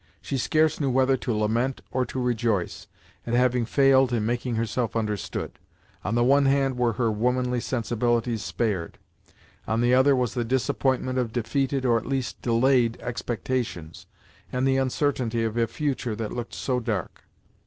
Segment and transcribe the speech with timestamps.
[0.19, 2.87] She scarce knew whether to lament, or to rejoice,
[3.27, 5.59] at having failed in making herself understood.
[6.03, 8.97] On the one hand were her womanly sensibilities spared;
[9.67, 14.07] on the other was the disappointment of defeated, or at least of delayed expectations,
[14.51, 17.25] and the uncertainty of a future that looked so dark.